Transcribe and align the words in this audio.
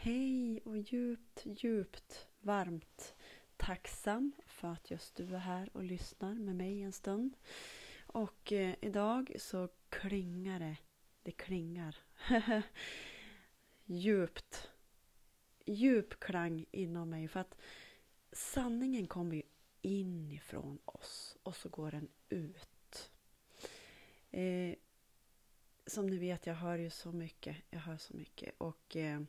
Hej 0.00 0.60
och 0.64 0.78
djupt, 0.78 1.42
djupt 1.44 2.28
varmt 2.40 3.14
tacksam 3.56 4.32
för 4.46 4.68
att 4.68 4.90
just 4.90 5.16
du 5.16 5.34
är 5.34 5.38
här 5.38 5.70
och 5.72 5.82
lyssnar 5.82 6.34
med 6.34 6.56
mig 6.56 6.82
en 6.82 6.92
stund. 6.92 7.36
Och 8.06 8.52
eh, 8.52 8.74
idag 8.80 9.36
så 9.38 9.68
klingar 9.88 10.60
det, 10.60 10.76
det 11.22 11.30
klingar 11.30 11.96
djupt, 13.84 14.70
djup 15.66 16.20
klang 16.20 16.64
inom 16.70 17.10
mig 17.10 17.28
för 17.28 17.40
att 17.40 17.58
sanningen 18.32 19.06
kommer 19.06 19.36
ju 19.36 19.42
inifrån 19.82 20.78
oss 20.84 21.36
och 21.42 21.56
så 21.56 21.68
går 21.68 21.90
den 21.90 22.08
ut. 22.28 23.10
Eh, 24.30 24.74
som 25.86 26.06
ni 26.06 26.18
vet, 26.18 26.46
jag 26.46 26.54
hör 26.54 26.78
ju 26.78 26.90
så 26.90 27.12
mycket. 27.12 27.56
Jag 27.70 27.80
hör 27.80 27.96
så 27.96 28.16
mycket 28.16 28.54
och 28.58 28.96
eh, 28.96 29.20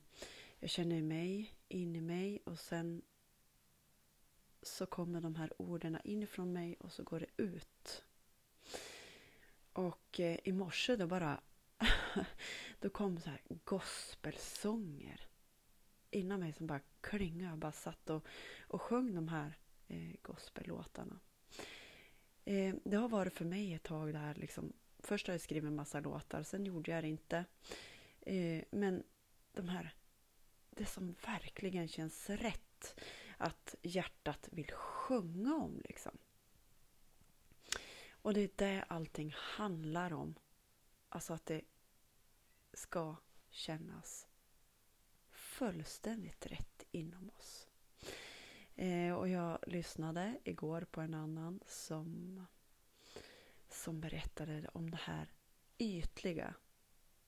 jag 0.59 0.69
känner 0.69 1.01
mig 1.01 1.55
in 1.67 1.95
i 1.95 2.01
mig 2.01 2.41
och 2.45 2.59
sen 2.59 3.01
så 4.61 4.85
kommer 4.85 5.21
de 5.21 5.35
här 5.35 5.61
orden 5.61 5.97
inifrån 6.03 6.53
mig 6.53 6.75
och 6.79 6.91
så 6.91 7.03
går 7.03 7.19
det 7.19 7.43
ut. 7.43 8.05
Och 9.73 10.19
eh, 10.19 10.39
i 10.43 10.51
morse 10.51 10.95
då 10.95 11.07
bara 11.07 11.41
då 12.79 12.89
kom 12.89 13.19
så 13.19 13.29
här 13.29 13.41
gospelsånger 13.47 15.27
inom 16.11 16.39
mig 16.39 16.53
som 16.53 16.67
bara 16.67 16.81
klingade. 17.01 17.49
Jag 17.49 17.57
bara 17.57 17.71
satt 17.71 18.09
och, 18.09 18.27
och 18.61 18.81
sjöng 18.81 19.15
de 19.15 19.27
här 19.27 19.57
eh, 19.87 20.15
gospellåtarna. 20.21 21.19
Eh, 22.45 22.75
det 22.83 22.97
har 22.97 23.09
varit 23.09 23.33
för 23.33 23.45
mig 23.45 23.73
ett 23.73 23.83
tag 23.83 24.13
det 24.13 24.19
här 24.19 24.35
liksom. 24.35 24.73
Först 24.99 25.27
har 25.27 25.33
jag 25.33 25.41
skrivit 25.41 25.67
en 25.67 25.75
massa 25.75 25.99
låtar, 25.99 26.43
sen 26.43 26.65
gjorde 26.65 26.91
jag 26.91 27.03
det 27.03 27.07
inte. 27.07 27.45
Eh, 28.21 28.63
men 28.71 29.03
de 29.53 29.69
här, 29.69 29.93
det 30.69 30.85
som 30.85 31.15
verkligen 31.25 31.87
känns 31.87 32.29
rätt 32.29 32.99
att 33.37 33.75
hjärtat 33.81 34.49
vill 34.51 34.71
sjunga 34.71 35.55
om 35.55 35.81
liksom. 35.83 36.17
Och 38.11 38.33
det 38.33 38.41
är 38.41 38.51
det 38.55 38.85
allting 38.87 39.33
handlar 39.35 40.13
om. 40.13 40.35
Alltså 41.09 41.33
att 41.33 41.45
det 41.45 41.61
ska 42.73 43.15
kännas 43.49 44.27
fullständigt 45.31 46.45
rätt 46.45 46.83
inom 46.91 47.29
oss. 47.29 47.67
Eh, 48.75 49.13
och 49.13 49.29
jag 49.29 49.59
lyssnade 49.67 50.39
igår 50.43 50.81
på 50.91 51.01
en 51.01 51.13
annan 51.13 51.59
som, 51.67 52.45
som 53.69 54.01
berättade 54.01 54.69
om 54.73 54.91
det 54.91 54.99
här 55.01 55.33
ytliga. 55.77 56.53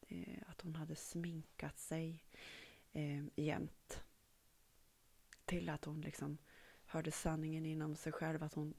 Eh, 0.07 0.43
att 0.47 0.61
hon 0.61 0.75
hade 0.75 0.95
sminkat 0.95 1.79
sig 1.79 2.23
eh, 2.93 3.23
jämt. 3.35 4.03
Till 5.45 5.69
att 5.69 5.85
hon 5.85 6.01
liksom 6.01 6.37
hörde 6.85 7.11
sanningen 7.11 7.65
inom 7.65 7.95
sig 7.95 8.11
själv. 8.11 8.43
Att 8.43 8.53
hon 8.53 8.73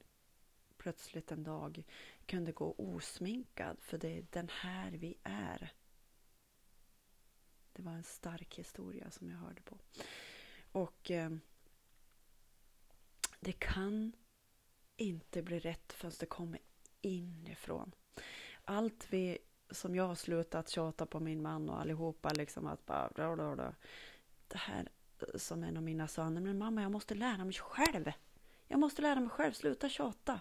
plötsligt 0.76 1.32
en 1.32 1.42
dag 1.42 1.84
kunde 2.26 2.52
gå 2.52 2.74
osminkad. 2.78 3.76
För 3.80 3.98
det 3.98 4.18
är 4.18 4.26
den 4.30 4.48
här 4.48 4.90
vi 4.90 5.14
är. 5.22 5.72
Det 7.72 7.82
var 7.82 7.92
en 7.92 8.04
stark 8.04 8.58
historia 8.58 9.10
som 9.10 9.30
jag 9.30 9.36
hörde 9.36 9.62
på. 9.62 9.78
Och 10.72 11.10
eh, 11.10 11.30
det 13.40 13.52
kan 13.52 14.12
inte 14.96 15.42
bli 15.42 15.58
rätt 15.58 15.92
förrän 15.92 16.12
det 16.20 16.26
kommer 16.26 16.60
inifrån. 17.00 17.94
Allt 18.64 19.06
vi 19.10 19.38
som 19.72 19.94
jag 19.94 20.08
har 20.08 20.14
slutat 20.14 20.68
tjata 20.68 21.06
på 21.06 21.20
min 21.20 21.42
man 21.42 21.70
och 21.70 21.80
allihopa 21.80 22.30
liksom 22.30 22.66
att 22.66 22.86
bara 22.86 23.10
då, 23.14 23.36
då, 23.36 23.54
då. 23.54 23.74
Det 24.48 24.58
här 24.58 24.88
eh, 25.18 25.38
som 25.38 25.64
en 25.64 25.76
av 25.76 25.82
mina 25.82 26.08
söner. 26.08 26.40
men 26.40 26.58
mamma 26.58 26.82
jag 26.82 26.92
måste 26.92 27.14
lära 27.14 27.44
mig 27.44 27.54
själv. 27.54 28.12
Jag 28.68 28.80
måste 28.80 29.02
lära 29.02 29.20
mig 29.20 29.30
själv, 29.30 29.52
sluta 29.52 29.88
tjata. 29.88 30.40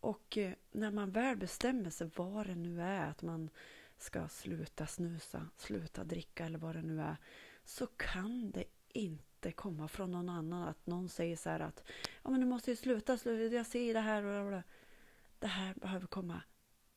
Och 0.00 0.38
eh, 0.38 0.52
när 0.70 0.90
man 0.90 1.10
väl 1.10 1.36
bestämmer 1.36 1.90
sig 1.90 2.10
vad 2.16 2.46
det 2.46 2.54
nu 2.54 2.82
är 2.82 3.06
att 3.06 3.22
man 3.22 3.50
ska 3.98 4.28
sluta 4.28 4.86
snusa, 4.86 5.46
sluta 5.56 6.04
dricka 6.04 6.44
eller 6.44 6.58
vad 6.58 6.74
det 6.74 6.82
nu 6.82 7.00
är, 7.00 7.16
så 7.64 7.86
kan 7.86 8.50
det 8.50 8.64
inte 8.88 9.52
komma 9.52 9.88
från 9.88 10.10
någon 10.10 10.28
annan 10.28 10.68
att 10.68 10.86
någon 10.86 11.08
säger 11.08 11.36
så 11.36 11.50
här 11.50 11.60
att 11.60 11.84
ja, 12.22 12.30
men 12.30 12.40
du 12.40 12.46
måste 12.46 12.70
ju 12.70 12.76
sluta, 12.76 13.18
sluta 13.18 13.56
jag 13.56 13.66
ser 13.66 13.94
det 13.94 14.00
här 14.00 14.24
och. 14.24 14.62
Det 15.40 15.46
här 15.46 15.74
behöver 15.74 16.06
komma 16.06 16.42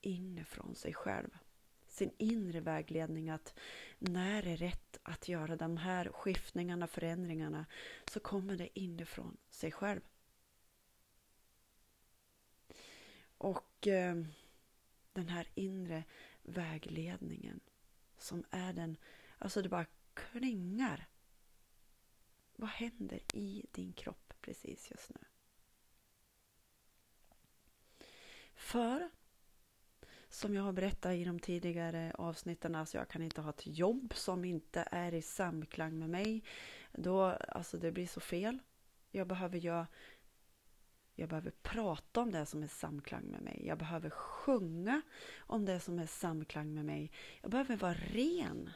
inifrån 0.06 0.76
sig 0.76 0.94
själv. 0.94 1.38
Sin 1.88 2.12
inre 2.18 2.60
vägledning 2.60 3.30
att 3.30 3.54
när 4.00 4.44
det 4.44 4.52
är 4.52 4.58
rätt 4.58 4.98
att 5.04 5.28
göra 5.28 5.56
de 5.56 5.78
här 5.78 6.10
skiftningarna, 6.10 6.88
förändringarna 6.88 7.66
så 8.12 8.20
kommer 8.20 8.58
det 8.58 8.80
inifrån 8.80 9.38
sig 9.50 9.72
själv. 9.72 10.02
Och 13.38 13.88
eh, 13.88 14.16
den 15.14 15.28
här 15.28 15.48
inre 15.56 16.04
vägledningen 16.42 17.60
som 18.18 18.44
är 18.50 18.74
den, 18.74 18.98
alltså 19.38 19.62
det 19.62 19.70
bara 19.70 19.86
klingar. 20.14 21.08
Vad 22.56 22.70
händer 22.70 23.20
i 23.34 23.66
din 23.72 23.94
kropp 23.94 24.34
precis 24.42 24.92
just 24.92 25.10
nu? 25.10 25.22
För 28.56 29.10
som 30.34 30.54
jag 30.54 30.64
har 30.64 30.74
berättat 30.74 31.14
i 31.14 31.24
de 31.24 31.40
tidigare 31.40 32.12
avsnitten, 32.18 32.76
alltså 32.76 32.98
jag 32.98 33.08
kan 33.08 33.22
inte 33.22 33.42
ha 33.42 33.50
ett 33.50 33.68
jobb 33.68 34.14
som 34.16 34.46
inte 34.46 34.88
är 34.92 35.14
i 35.14 35.22
samklang 35.22 36.00
med 36.00 36.10
mig. 36.10 36.44
Då, 36.92 37.24
alltså 37.24 37.78
det 37.78 37.92
blir 37.92 38.08
så 38.08 38.20
fel. 38.20 38.60
Jag 39.12 39.28
behöver 39.28 39.66
jag, 39.66 39.86
jag 41.16 41.30
behöver 41.30 41.52
prata 41.52 42.22
om 42.22 42.32
det 42.32 42.46
som 42.46 42.64
är 42.64 42.68
samklang 42.68 43.24
med 43.24 43.42
mig. 43.42 43.68
Jag 43.68 43.78
behöver 43.78 44.10
sjunga 44.10 45.02
om 45.38 45.66
det 45.66 45.80
som 45.80 46.00
är 46.00 46.06
samklang 46.06 46.74
med 46.74 46.86
mig. 46.86 47.12
Jag 47.42 47.52
behöver 47.52 47.78
vara 47.78 47.94
ren 47.94 48.70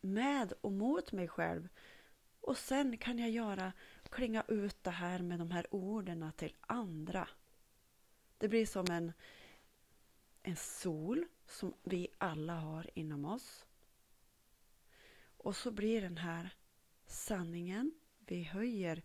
med 0.00 0.52
och 0.60 0.72
mot 0.72 1.12
mig 1.12 1.28
själv. 1.28 1.68
Och 2.40 2.56
sen 2.56 2.96
kan 2.96 3.18
jag 3.18 3.30
göra, 3.30 3.72
klinga 4.10 4.44
ut 4.48 4.84
det 4.84 4.90
här 4.90 5.18
med 5.18 5.38
de 5.38 5.50
här 5.50 5.66
orden 5.70 6.32
till 6.36 6.54
andra. 6.60 7.28
Det 8.38 8.48
blir 8.48 8.66
som 8.66 8.86
en, 8.90 9.12
en 10.42 10.56
sol 10.56 11.26
som 11.46 11.74
vi 11.82 12.08
alla 12.18 12.54
har 12.54 12.90
inom 12.94 13.24
oss. 13.24 13.66
Och 15.36 15.56
så 15.56 15.70
blir 15.70 16.00
den 16.00 16.16
här 16.16 16.54
sanningen, 17.06 17.92
vi 18.18 18.42
höjer, 18.42 19.02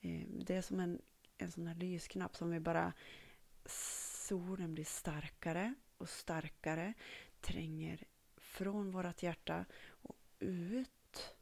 eh, 0.00 0.26
det 0.28 0.54
är 0.54 0.62
som 0.62 0.80
en 0.80 1.02
en 1.38 1.52
sån 1.52 1.66
här 1.66 1.74
lysknapp 1.74 2.36
som 2.36 2.50
vi 2.50 2.60
bara... 2.60 2.92
Solen 4.28 4.74
blir 4.74 4.84
starkare 4.84 5.74
och 5.98 6.08
starkare, 6.08 6.94
tränger 7.40 8.04
från 8.36 8.90
vårt 8.90 9.22
hjärta 9.22 9.64
och 9.86 10.16
ut 10.38 11.36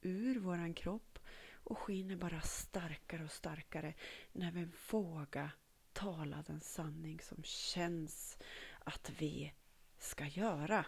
ur 0.00 0.38
våran 0.38 0.74
kropp 0.74 1.18
och 1.52 1.78
skiner 1.78 2.16
bara 2.16 2.40
starkare 2.40 3.24
och 3.24 3.32
starkare 3.32 3.94
när 4.32 4.52
vi 4.52 4.68
vågar 4.90 5.50
tala 5.94 6.42
den 6.42 6.60
sanning 6.60 7.20
som 7.20 7.42
känns 7.42 8.38
att 8.78 9.10
vi 9.18 9.52
ska 9.98 10.26
göra. 10.26 10.86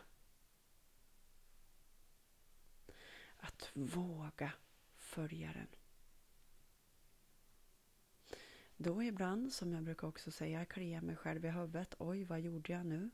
Att 3.36 3.70
våga 3.74 4.52
följa 4.96 5.52
den. 5.52 5.68
Då 8.76 9.02
ibland, 9.02 9.52
som 9.52 9.72
jag 9.72 9.82
brukar 9.82 10.08
också 10.08 10.30
säga, 10.30 10.64
kliar 10.64 11.00
mig 11.00 11.16
själv 11.16 11.44
i 11.44 11.50
huvudet. 11.50 11.94
Oj, 11.98 12.24
vad 12.24 12.40
gjorde 12.40 12.72
jag 12.72 12.86
nu? 12.86 13.10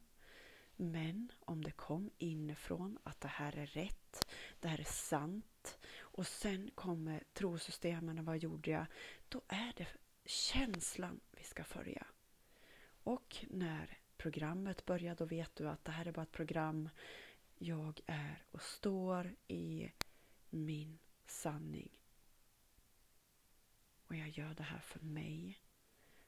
Men 0.76 1.32
om 1.40 1.64
det 1.64 1.70
kom 1.70 2.10
inifrån 2.18 2.98
att 3.02 3.20
det 3.20 3.28
här 3.28 3.56
är 3.56 3.66
rätt, 3.66 4.28
det 4.60 4.68
här 4.68 4.80
är 4.80 4.84
sant 4.84 5.78
och 6.00 6.26
sen 6.26 6.70
kommer 6.74 7.24
trosystemen, 7.32 8.24
vad 8.24 8.38
gjorde 8.38 8.70
jag? 8.70 8.86
Då 9.28 9.42
är 9.48 9.72
det 9.76 9.86
känslan 10.24 11.20
vi 11.30 11.44
ska 11.44 11.64
följa. 11.64 12.06
Och 13.02 13.46
när 13.50 13.98
programmet 14.16 14.84
börjar, 14.84 15.14
då 15.14 15.24
vet 15.24 15.56
du 15.56 15.68
att 15.68 15.84
det 15.84 15.92
här 15.92 16.06
är 16.06 16.12
bara 16.12 16.22
ett 16.22 16.32
program. 16.32 16.88
Jag 17.58 18.00
är 18.06 18.44
och 18.50 18.62
står 18.62 19.34
i 19.48 19.92
min 20.50 20.98
sanning. 21.26 22.00
Och 24.06 24.16
jag 24.16 24.28
gör 24.28 24.54
det 24.54 24.62
här 24.62 24.80
för 24.80 25.00
mig. 25.00 25.58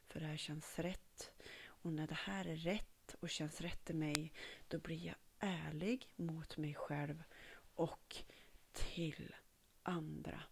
För 0.07 0.21
det 0.21 0.27
här 0.27 0.37
känns 0.37 0.79
rätt. 0.79 1.33
Och 1.67 1.93
när 1.93 2.07
det 2.07 2.15
här 2.15 2.45
är 2.45 2.57
rätt 2.57 3.15
och 3.21 3.31
känns 3.31 3.61
rätt 3.61 3.91
i 3.91 3.95
mig, 3.95 4.33
då 4.69 4.79
blir 4.79 5.07
jag 5.07 5.17
ärlig 5.39 6.09
mot 6.17 6.57
mig 6.57 6.75
själv 6.75 7.23
och 7.75 8.17
till 8.73 9.35
andra. 9.83 10.43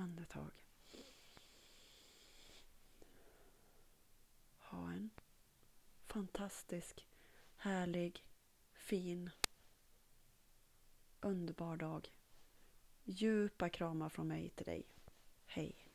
Andetag. 0.00 0.50
Ha 4.58 4.92
en 4.92 5.10
fantastisk, 6.06 7.06
härlig, 7.56 8.24
fin, 8.74 9.30
underbar 11.20 11.76
dag. 11.76 12.08
Djupa 13.04 13.68
kramar 13.68 14.08
från 14.08 14.28
mig 14.28 14.48
till 14.48 14.66
dig. 14.66 14.86
Hej! 15.46 15.89